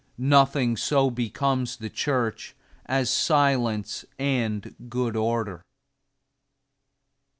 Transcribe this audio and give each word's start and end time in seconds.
Nothing 0.17 0.75
so 0.77 1.11
becomes 1.11 1.77
the 1.77 1.87
church 1.87 2.55
as 2.87 3.07
silence 3.07 4.03
and 4.17 4.73
good 4.89 5.15
order. 5.15 5.61